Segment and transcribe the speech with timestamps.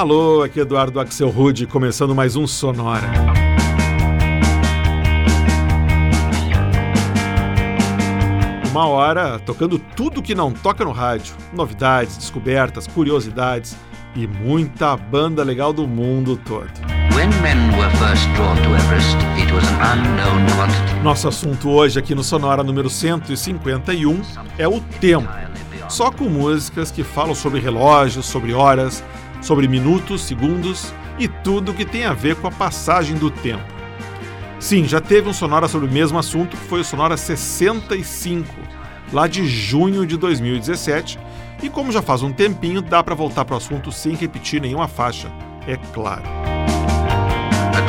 [0.00, 3.06] Alô, aqui é Eduardo Axel Rude, começando mais um Sonora.
[8.70, 13.76] Uma hora tocando tudo que não toca no rádio, novidades, descobertas, curiosidades
[14.16, 16.70] e muita banda legal do mundo todo.
[21.02, 24.22] Nosso assunto hoje aqui no Sonora número 151
[24.56, 25.28] é o tempo.
[25.90, 29.04] Só com músicas que falam sobre relógios, sobre horas,
[29.40, 33.64] sobre minutos, segundos e tudo que tem a ver com a passagem do tempo.
[34.58, 38.46] Sim, já teve um Sonora sobre o mesmo assunto, que foi o Sonora 65,
[39.12, 41.18] lá de junho de 2017.
[41.62, 44.88] E como já faz um tempinho, dá para voltar para o assunto sem repetir nenhuma
[44.88, 45.30] faixa,
[45.66, 46.24] é claro.
[47.74, 47.82] A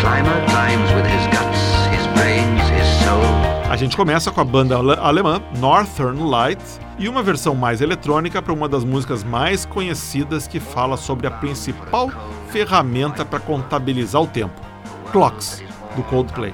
[3.78, 6.62] gente começa com a banda alemã Northern Light
[7.00, 11.32] e uma versão mais eletrônica para uma das músicas mais conhecidas que fala sobre a
[11.32, 12.12] principal
[12.50, 14.60] ferramenta para contabilizar o tempo,
[15.12, 15.64] Clocks,
[15.96, 16.54] do Coldplay.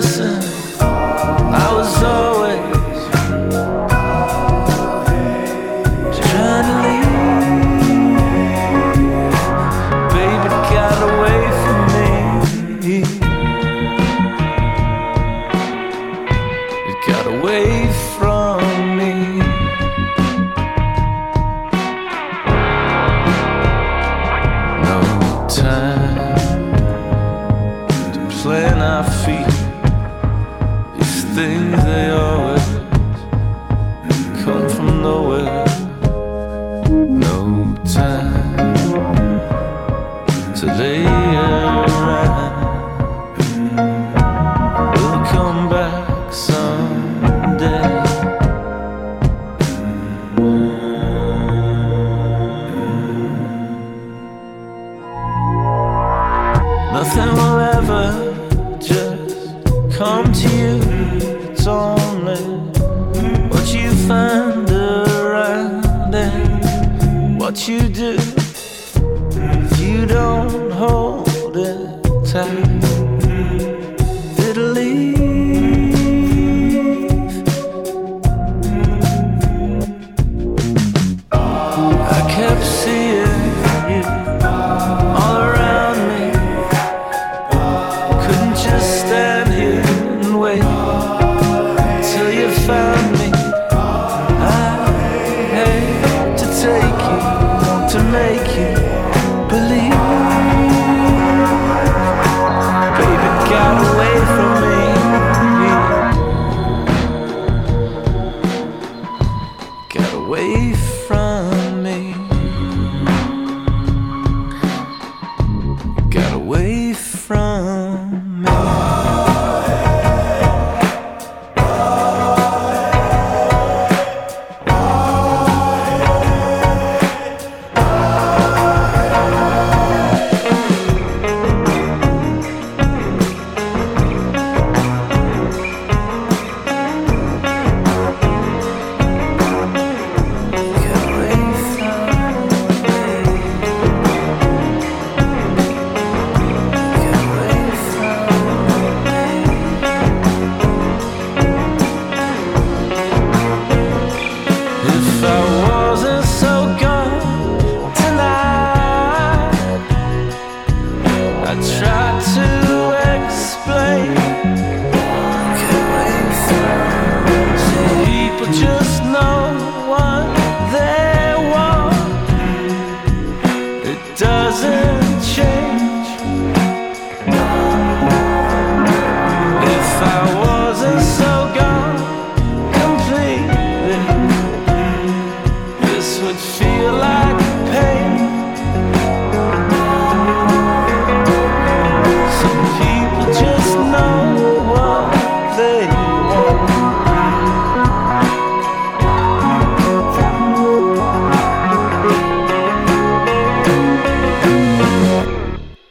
[0.00, 0.59] listen.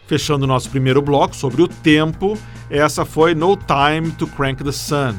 [0.10, 2.36] Fechando o nosso primeiro bloco sobre o tempo,
[2.68, 5.14] essa foi No Time to Crank the Sun,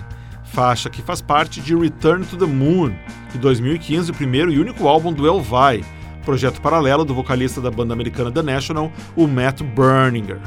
[0.47, 2.93] faixa que faz parte de Return to the Moon,
[3.31, 5.85] de 2015, o primeiro e único álbum do Elvai,
[6.25, 10.41] projeto paralelo do vocalista da banda americana The National, o Matt Berninger.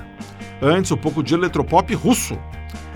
[0.62, 2.38] Antes, um pouco de eletropop russo.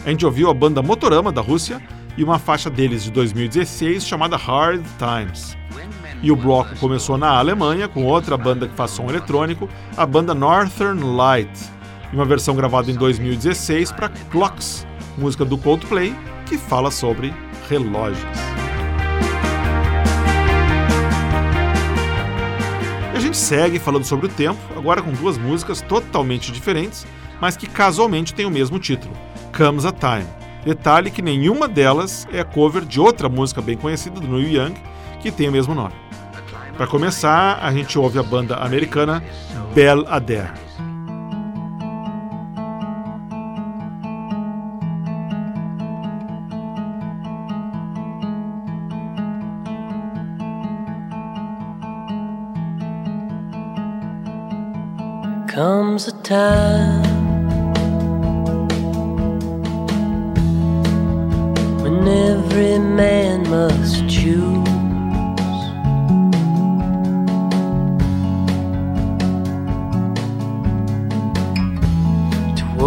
[0.06, 1.82] A gente ouviu a banda Motorama da Rússia
[2.18, 5.56] e uma faixa deles de 2016 chamada Hard Times.
[6.22, 10.34] E o bloco começou na Alemanha com outra banda que faz som eletrônico, a banda
[10.34, 11.52] Northern Light,
[12.12, 16.16] e uma versão gravada em 2016 para Clocks, música do Coldplay
[16.48, 17.34] que fala sobre
[17.70, 18.26] relógios.
[23.14, 27.06] E a gente segue falando sobre o tempo, agora com duas músicas totalmente diferentes,
[27.40, 29.14] mas que casualmente têm o mesmo título,
[29.56, 30.28] Comes a Time.
[30.66, 34.74] Detalhe que nenhuma delas é cover de outra música bem conhecida do Neil Young,
[35.22, 36.07] que tem o mesmo nome.
[36.78, 39.24] Para começar, a gente ouve a banda americana
[39.74, 40.54] Belle Adair.
[55.48, 57.02] Comes a time
[61.82, 64.77] when every man must choose.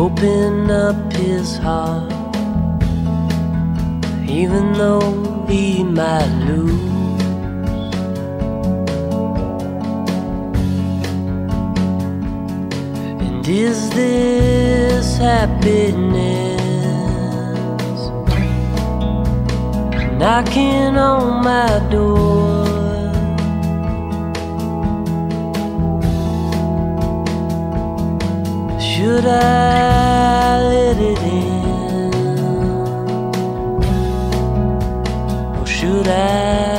[0.01, 2.11] Open up his heart,
[4.27, 7.21] even though he might lose.
[13.25, 16.63] And is this happiness
[20.19, 22.60] knocking on my door?
[29.01, 32.13] Should I let it in?
[35.59, 36.70] Or should I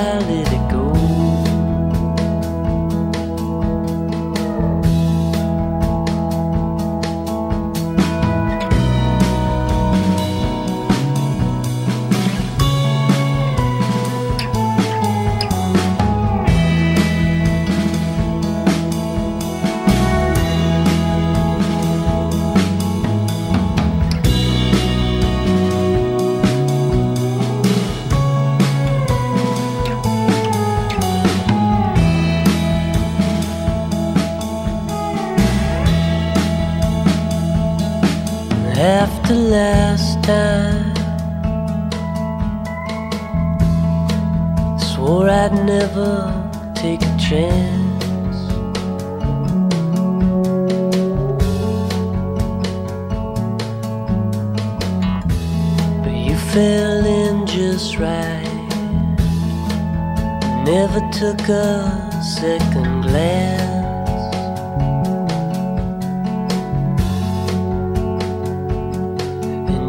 [39.01, 40.93] After last time,
[44.77, 46.13] swore I'd never
[46.75, 48.38] take a chance.
[56.03, 58.67] But you fell in just right,
[60.63, 63.71] never took a second glance.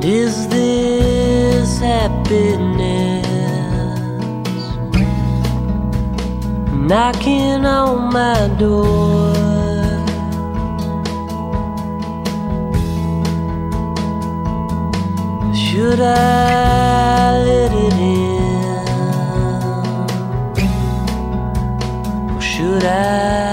[0.04, 3.24] Is this happiness
[6.72, 9.32] knocking on my door?
[15.54, 18.32] Should I let it in?
[22.34, 23.51] Or should I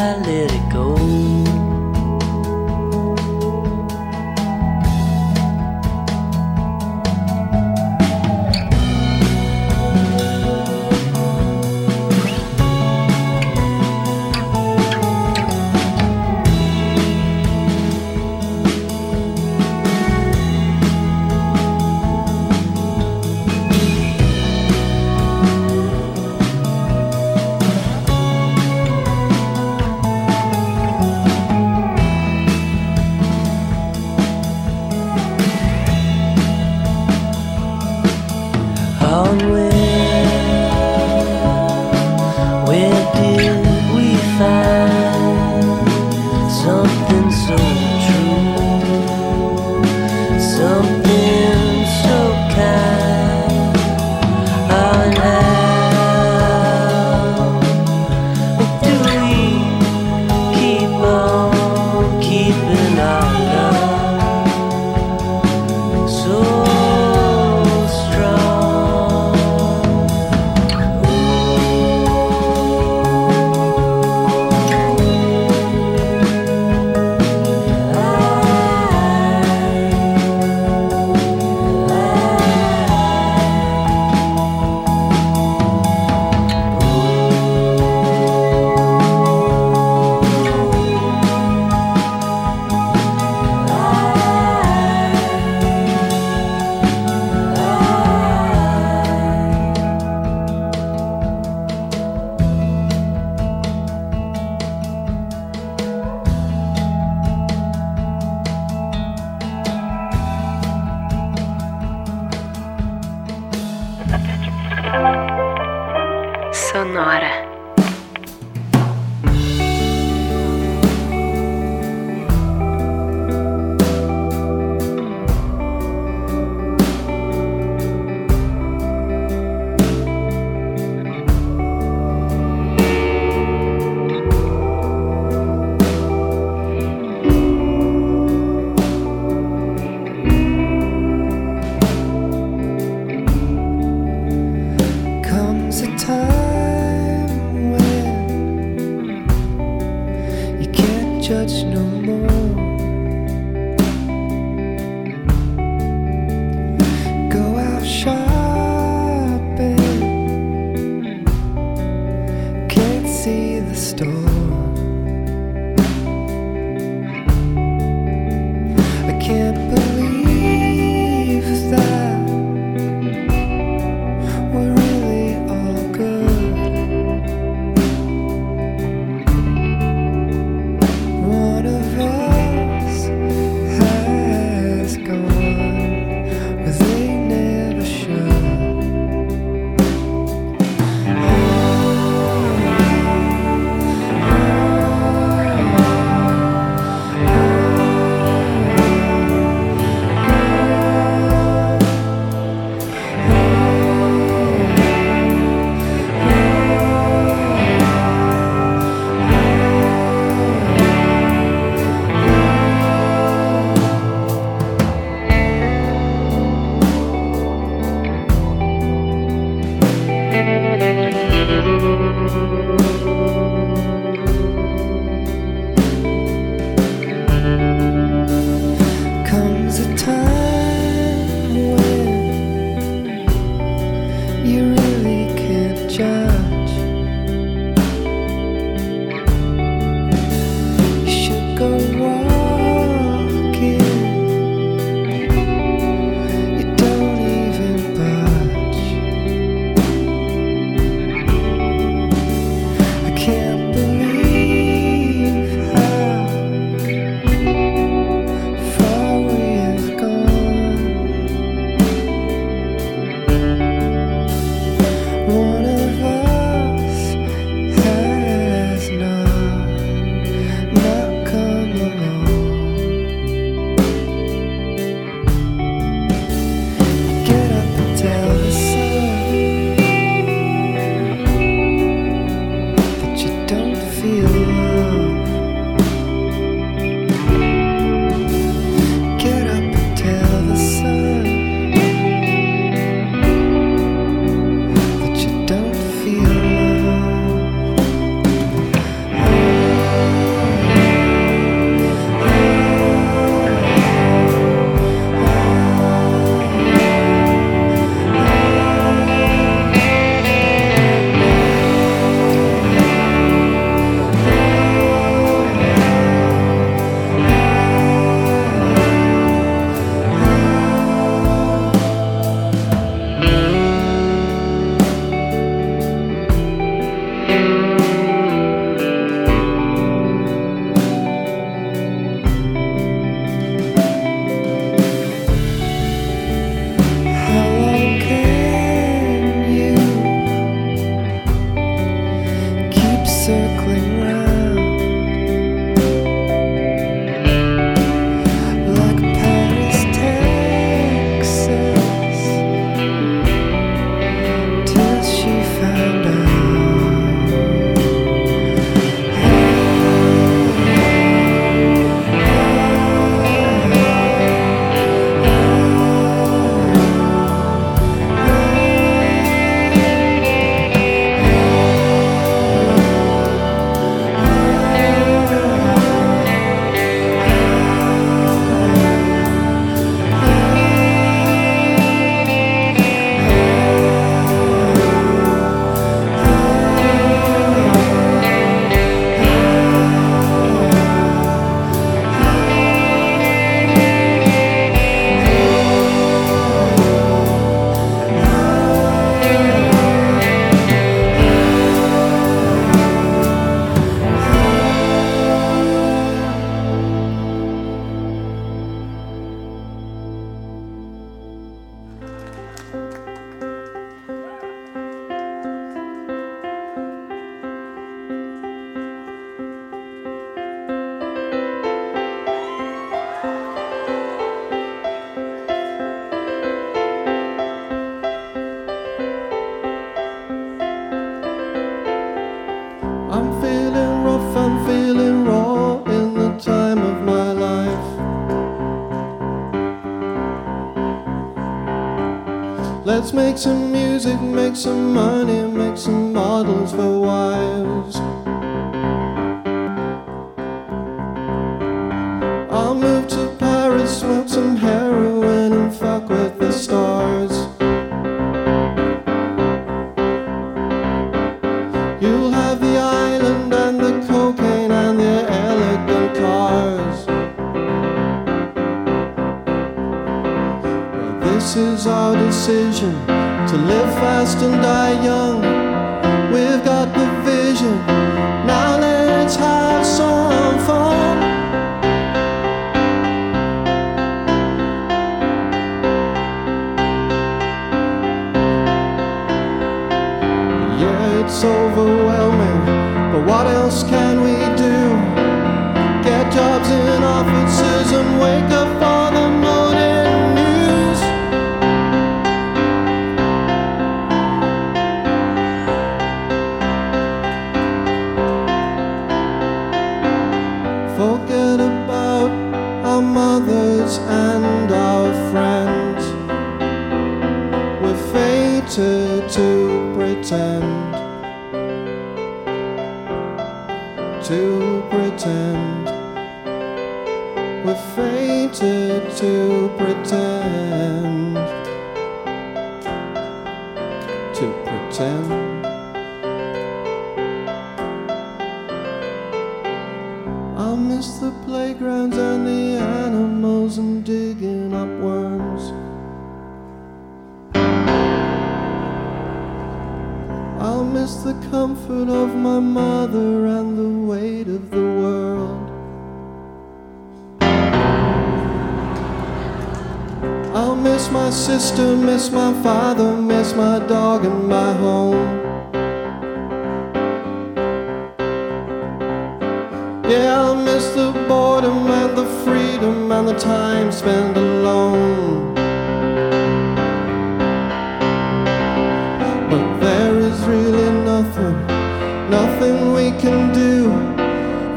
[491.44, 492.66] overwhelming,
[493.12, 493.99] but what else can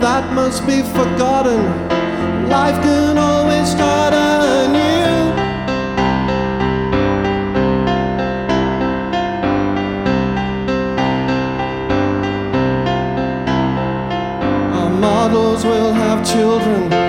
[0.03, 1.63] that must be forgotten.
[2.49, 5.31] Life can always start anew.
[14.75, 17.02] Our models will have children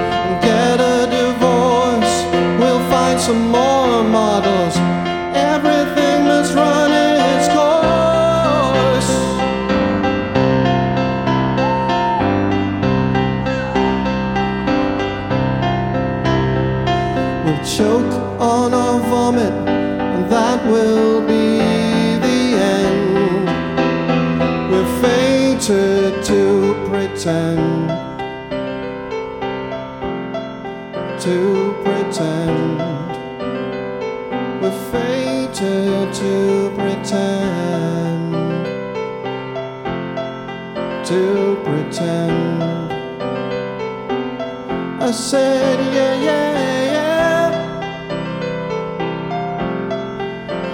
[45.33, 47.49] said, yeah, yeah, yeah.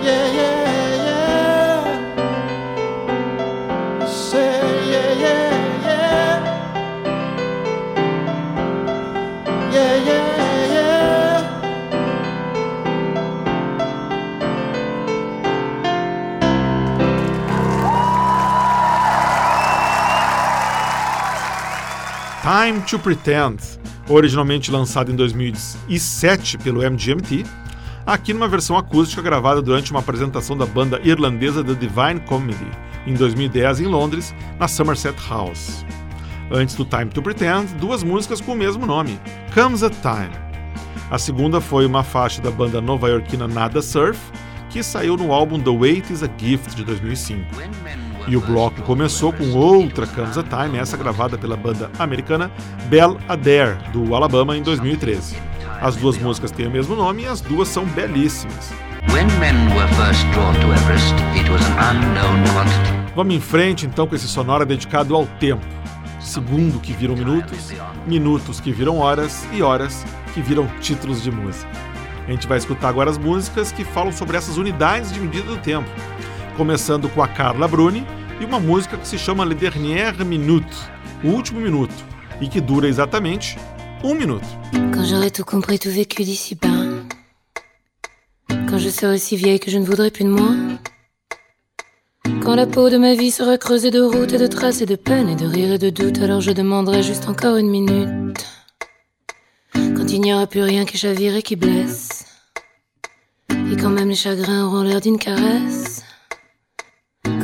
[0.04, 0.60] Yeah, yeah,
[1.06, 2.20] yeah.
[4.02, 5.52] I said, yeah, yeah,
[5.86, 6.36] yeah.
[9.72, 11.38] Yeah, yeah, yeah.
[22.42, 23.79] Time to Pretend,
[24.10, 27.46] originalmente lançado em 2007 pelo MGMT,
[28.06, 32.68] aqui numa versão acústica gravada durante uma apresentação da banda irlandesa The Divine Comedy,
[33.06, 35.86] em 2010 em Londres, na Somerset House.
[36.52, 39.20] Antes do Time to Pretend, duas músicas com o mesmo nome,
[39.54, 40.36] Comes a Time.
[41.12, 44.20] A segunda foi uma faixa da banda nova-iorquina Nada Surf,
[44.70, 48.09] que saiu no álbum The Wait is a Gift de 2005.
[48.30, 52.52] E o bloco começou com outra Comes a Time, essa gravada pela banda americana
[52.88, 55.36] Bell Adair, do Alabama, em 2013.
[55.82, 58.72] As duas músicas têm o mesmo nome e as duas são belíssimas.
[60.72, 61.16] Everest.
[63.16, 65.66] Vamos em frente então com esse sonora dedicado ao tempo.
[66.20, 67.74] Segundo que viram minutos,
[68.06, 71.68] minutos que viram horas e horas que viram títulos de música.
[72.28, 75.58] A gente vai escutar agora as músicas que falam sobre essas unidades de medida do
[75.58, 75.90] tempo.
[76.56, 78.06] Começando com a Carla Bruni
[78.40, 80.76] e uma música que se chama Le Dernier Minute,
[81.24, 81.94] o último minuto,
[82.40, 83.58] e que dura exatamente
[84.04, 84.48] um minuto.
[84.94, 86.68] Quand j'aurai tout compris, tout vécu d'ici bas.
[88.70, 90.52] Quand je serai si vieille que je ne voudrais plus de moi.
[92.42, 94.96] Quand la peau de ma vie sera creusée de routes et de traces et de
[94.96, 98.46] peines et de rires et de doutes, alors je demanderai juste encore une minute.
[99.74, 102.26] Quand il n'y aura plus rien qui chavire et qui blesse.
[103.50, 106.04] Et quand même les chagrins auront l'air d'une caresse.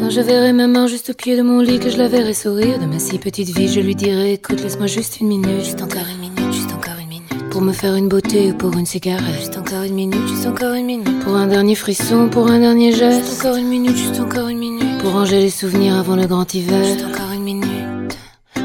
[0.09, 2.79] Je verrai ma mort juste au pied de mon lit, que je la verrai sourire
[2.79, 6.05] de ma si petite vie, je lui dirai écoute, laisse-moi juste une minute, juste encore
[6.09, 7.49] une minute, juste encore une minute.
[7.49, 10.73] Pour me faire une beauté ou pour une cigarette, juste encore une minute, juste encore
[10.73, 11.19] une minute.
[11.19, 14.59] Pour un dernier frisson, pour un dernier geste, juste encore une minute, juste encore une
[14.59, 15.01] minute.
[15.01, 18.17] Pour ranger les souvenirs avant le grand hiver, juste encore une minute.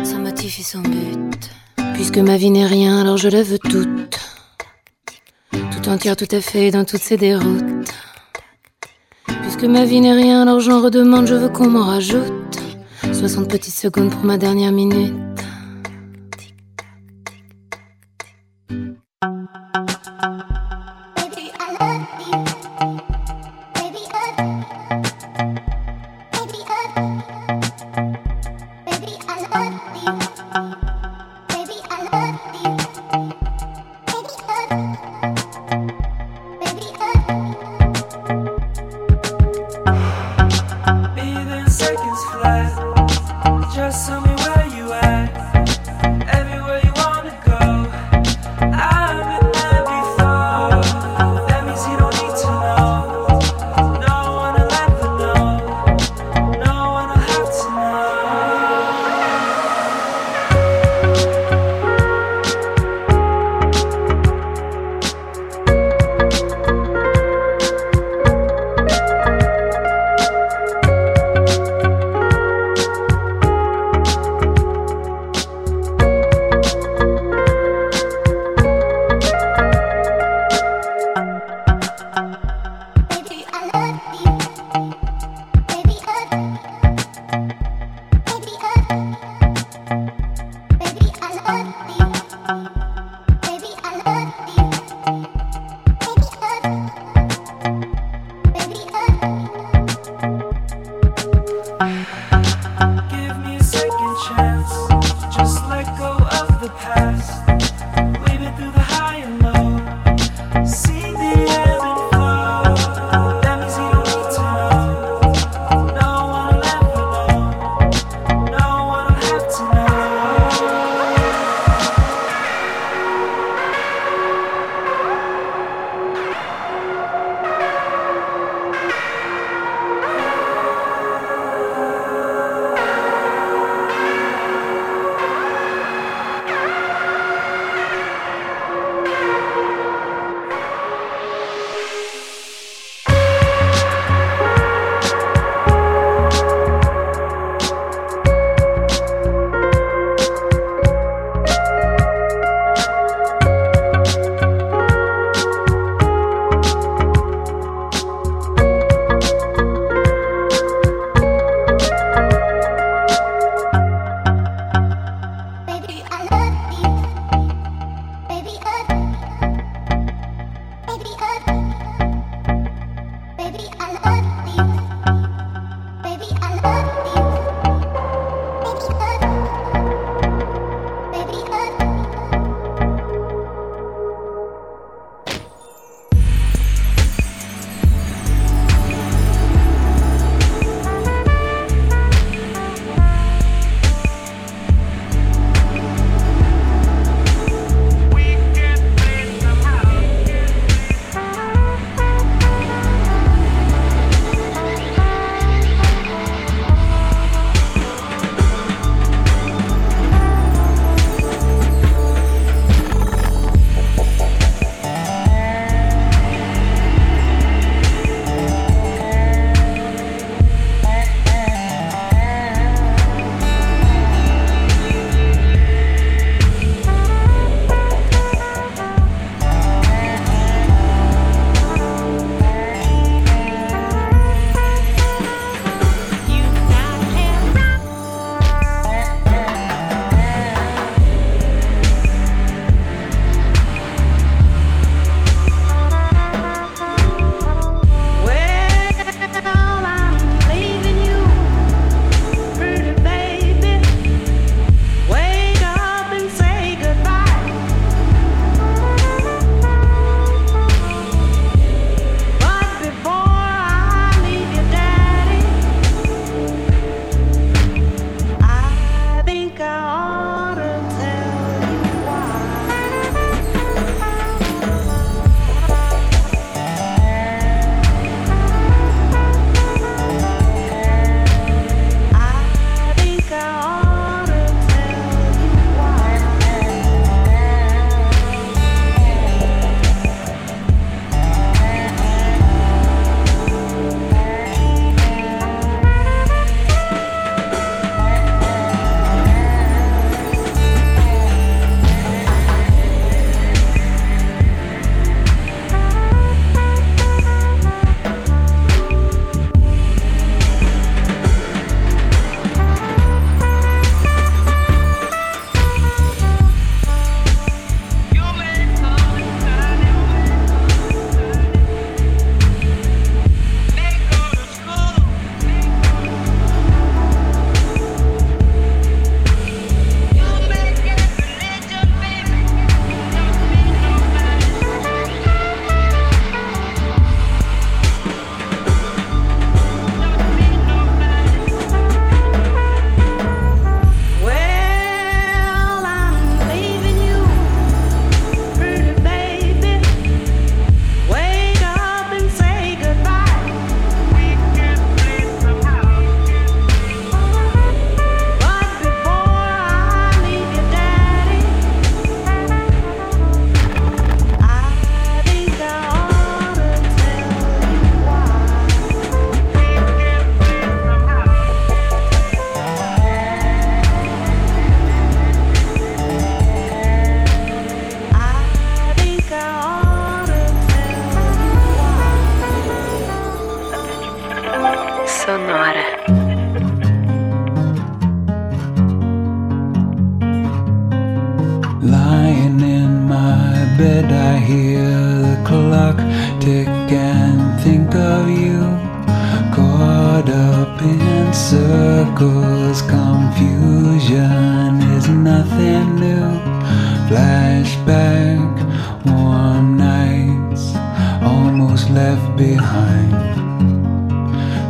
[0.04, 1.50] Sans motif et sans but.
[1.94, 4.20] Puisque ma vie n'est rien, alors je la veux toute.
[5.52, 7.64] Tout entière, tout à fait, dans toutes ces déroutes.
[9.50, 12.60] Puisque ma vie n'est rien, alors j'en redemande, je veux qu'on m'en rajoute.
[13.12, 15.12] 60 petites secondes pour ma dernière minute.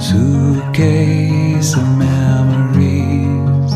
[0.01, 3.71] Suitcase of memories.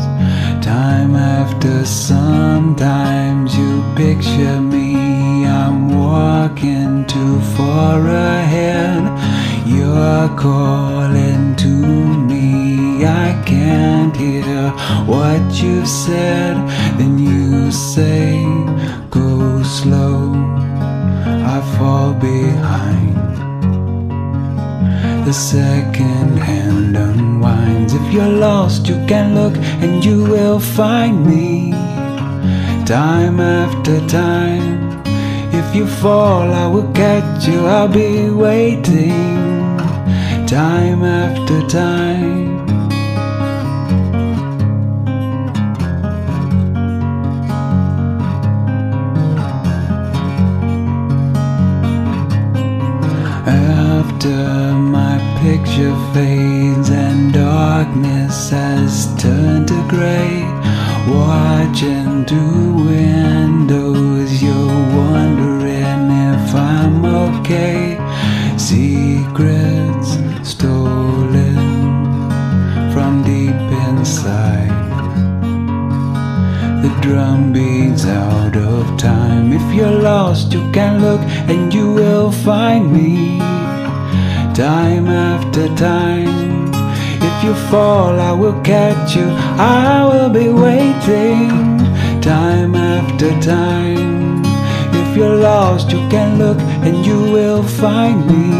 [0.65, 5.45] Time after sometimes you picture me.
[5.45, 9.03] I'm walking too far ahead.
[9.67, 13.05] You're calling to me.
[13.05, 14.71] I can't hear
[15.05, 16.55] what you said.
[16.97, 18.43] Then you say,
[19.11, 20.33] Go slow.
[21.53, 23.44] I fall behind.
[25.25, 27.93] The second hand unwinds.
[27.93, 31.71] If you're lost, you can look and you will find me.
[32.85, 35.01] Time after time.
[35.51, 37.65] If you fall, I will catch you.
[37.65, 39.79] I'll be waiting.
[40.45, 42.53] Time after time.
[53.47, 54.55] After
[55.45, 60.41] picture fades and darkness has turned to gray,
[61.07, 66.01] watching through windows, you're wondering
[66.33, 67.95] if I'm okay.
[68.57, 71.55] Secrets stolen
[72.91, 74.73] from deep inside.
[76.81, 79.53] The drum beats out of time.
[79.53, 81.21] If you're lost, you can look
[81.51, 83.35] and you will find me.
[84.55, 85.09] Time
[85.55, 86.69] after time.
[87.21, 89.27] If you fall, I will catch you.
[89.57, 91.79] I will be waiting.
[92.21, 94.43] Time after time.
[94.93, 98.51] If you're lost, you can look and you will find me.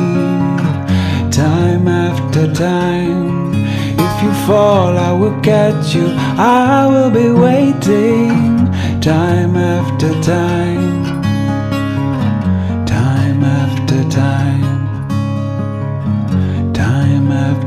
[1.32, 3.52] Time after time.
[4.00, 6.08] If you fall, I will catch you.
[6.38, 8.72] I will be waiting.
[9.02, 10.14] Time after.
[10.22, 11.05] Time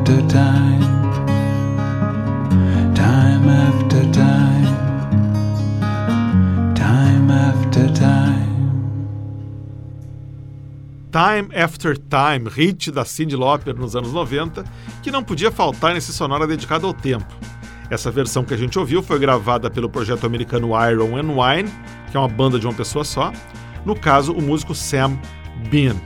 [0.08, 0.80] after time.
[2.94, 4.74] Time after time.
[6.74, 8.48] Time after time.
[11.12, 14.64] Time After Time, hit da Cyndi Lauper nos anos 90,
[15.02, 17.26] que não podia faltar nesse sonora dedicado ao tempo.
[17.90, 21.70] Essa versão que a gente ouviu foi gravada pelo projeto americano Iron and Wine,
[22.10, 23.32] que é uma banda de uma pessoa só,
[23.84, 25.18] no caso, o músico Sam
[25.70, 25.96] Bean.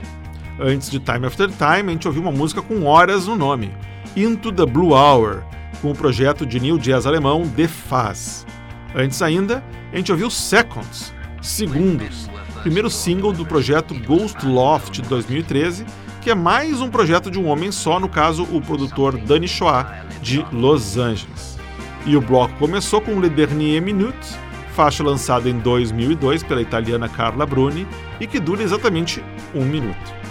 [0.59, 3.71] Antes de Time After Time, a gente ouviu uma música com horas no nome,
[4.15, 5.43] Into the Blue Hour,
[5.81, 8.45] com o projeto de new jazz alemão The Faz.
[8.95, 11.11] Antes ainda, a gente ouviu Seconds,
[11.41, 12.29] Segundos,
[12.61, 15.83] primeiro single do projeto Ghost Loft de 2013,
[16.21, 19.91] que é mais um projeto de um homem só, no caso o produtor Danny Choa,
[20.21, 21.57] de Los Angeles.
[22.05, 24.27] E o bloco começou com Le Dernier Minute,
[24.75, 27.87] faixa lançada em 2002 pela italiana Carla Bruni
[28.19, 29.23] e que dura exatamente
[29.55, 30.22] um minuto.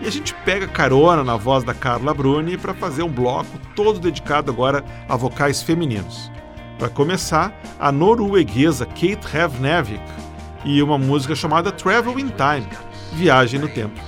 [0.00, 3.98] E a gente pega carona na voz da Carla Bruni para fazer um bloco todo
[3.98, 6.30] dedicado agora a vocais femininos.
[6.78, 10.00] Para começar, a norueguesa Kate Havnevik
[10.64, 12.68] e uma música chamada Travel in Time
[13.12, 14.00] Viagem no Tempo.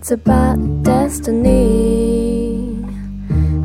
[0.00, 2.82] It's about destiny.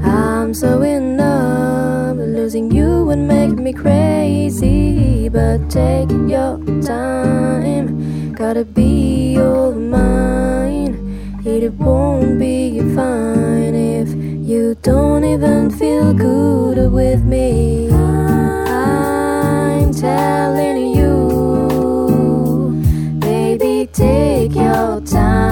[0.04, 5.30] I'm so in love, losing you would make me crazy.
[5.30, 11.40] But take your time, gotta be all mine.
[11.46, 17.90] It won't be fine if you don't even feel good with me.
[17.94, 22.84] I'm telling you,
[23.22, 25.45] baby, take your time.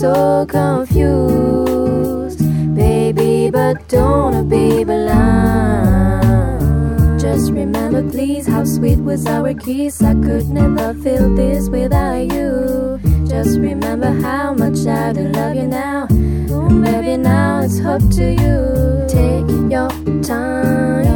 [0.00, 2.40] So confused,
[2.74, 5.20] baby, but don't be blind.
[7.20, 10.02] Just remember, please, how sweet was our kiss.
[10.02, 12.98] I could never feel this without you.
[13.28, 16.06] Just remember how much I do love you now.
[16.06, 19.04] Mm, baby, now it's up to you.
[19.06, 19.90] Take your
[20.22, 21.09] time.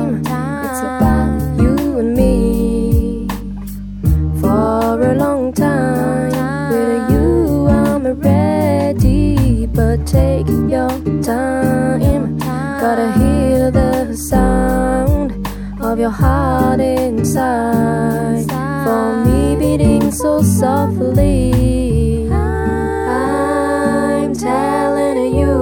[10.15, 10.91] Take your
[11.23, 12.39] time.
[12.83, 15.33] Gotta hear the sound
[15.81, 18.47] of your heart inside.
[18.85, 22.29] For me beating so softly.
[22.31, 25.57] I'm telling you,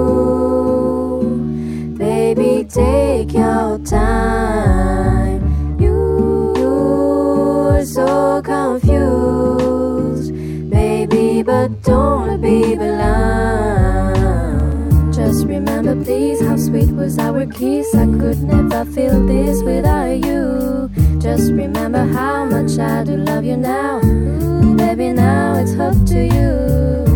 [1.97, 5.39] baby, take your time.
[5.79, 10.31] You, you're so confused,
[10.69, 13.82] baby, but don't be blind.
[15.43, 17.93] Just remember, please, how sweet was our kiss.
[17.93, 20.89] I could never feel this without you.
[21.19, 23.99] Just remember how much I do love you now.
[24.05, 27.12] Ooh, baby, now it's up to you.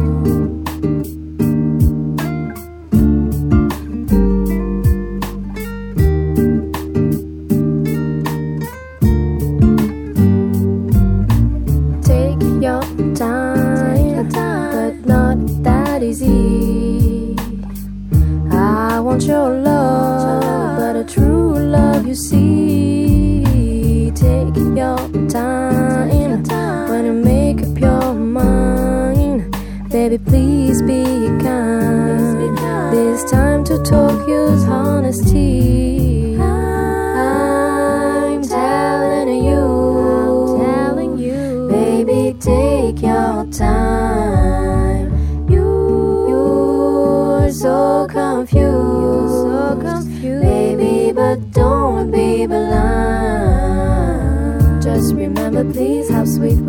[22.17, 24.11] See.
[24.15, 24.97] Take your
[25.29, 26.43] time
[26.89, 29.55] when you make up your mind.
[29.89, 31.03] Baby, please be
[31.43, 32.57] kind.
[32.91, 35.86] This time to talk, use honesty.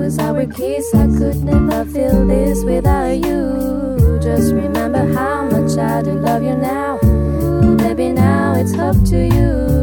[0.09, 0.95] Was our kiss.
[0.95, 4.19] I could never feel this without you.
[4.23, 6.99] Just remember how much I do love you now.
[7.05, 9.78] Ooh, baby, now it's up to you.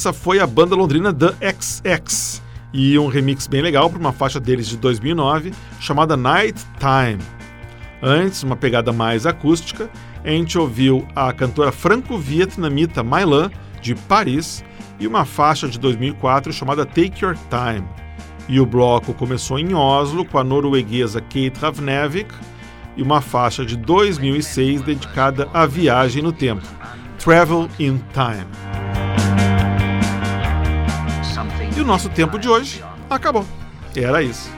[0.00, 2.40] Essa foi a banda londrina The XX
[2.72, 7.22] e um remix bem legal para uma faixa deles de 2009 chamada Night Time.
[8.02, 9.90] Antes, uma pegada mais acústica,
[10.24, 13.50] a gente ouviu a cantora franco-vietnamita Mylan,
[13.82, 14.64] de Paris,
[14.98, 17.86] e uma faixa de 2004 chamada Take Your Time.
[18.48, 22.34] E o bloco começou em Oslo com a norueguesa Kate Ravnevik
[22.96, 26.66] e uma faixa de 2006 dedicada à viagem no tempo,
[27.18, 28.69] Travel in Time.
[31.80, 33.42] E o nosso tempo de hoje acabou.
[33.96, 34.50] Era isso.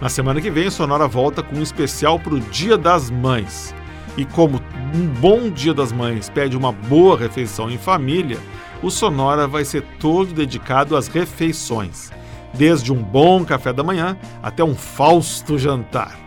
[0.00, 3.72] Na semana que vem, o Sonora volta com um especial para o Dia das Mães.
[4.16, 4.60] E como
[4.92, 8.40] um bom Dia das Mães pede uma boa refeição em família,
[8.82, 12.10] o Sonora vai ser todo dedicado às refeições,
[12.52, 16.18] desde um bom café da manhã até um fausto jantar.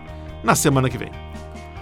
[0.45, 1.11] Na semana que vem.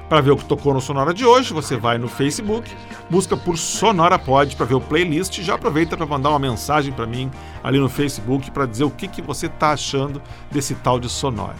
[0.09, 2.75] Para ver o que tocou no Sonora de hoje, você vai no Facebook,
[3.11, 6.91] busca por Sonora Pod para ver o playlist e já aproveita para mandar uma mensagem
[6.91, 7.29] para mim
[7.63, 11.57] ali no Facebook para dizer o que, que você está achando desse tal de Sonora.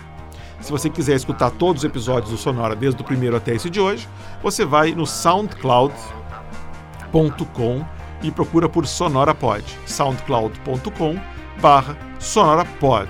[0.62, 3.80] Se você quiser escutar todos os episódios do Sonora, desde o primeiro até esse de
[3.80, 4.10] hoje,
[4.42, 7.86] você vai no soundcloud.com
[8.24, 9.64] e procura por Sonora Pod.
[9.86, 11.20] soundcloud.com
[11.62, 13.08] barra Sonora Pod.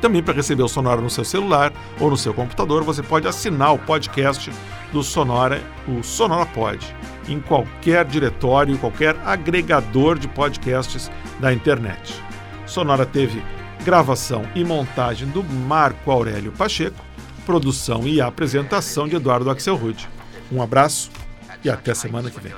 [0.00, 3.74] Também para receber o Sonora no seu celular ou no seu computador, você pode assinar
[3.74, 4.50] o podcast
[4.92, 6.78] do Sonora, o Sonora Pod,
[7.28, 12.14] em qualquer diretório, qualquer agregador de podcasts da internet.
[12.66, 13.42] Sonora teve
[13.84, 17.04] gravação e montagem do Marco Aurélio Pacheco,
[17.44, 20.08] produção e apresentação de Eduardo Axelrod.
[20.50, 21.10] Um abraço
[21.64, 22.52] e até semana que vem.